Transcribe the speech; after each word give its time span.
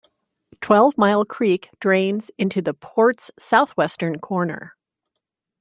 Twelve 0.61 0.97
Mile 0.97 1.25
Creek 1.25 1.69
drains 1.79 2.31
into 2.39 2.59
the 2.59 2.73
port's 2.73 3.29
south-western 3.37 4.17
corner. 4.17 4.73